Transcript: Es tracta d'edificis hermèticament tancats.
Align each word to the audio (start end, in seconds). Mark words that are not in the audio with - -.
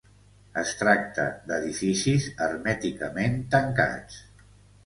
Es 0.61 0.71
tracta 0.79 1.25
d'edificis 1.51 2.25
hermèticament 2.47 3.39
tancats. 3.57 4.21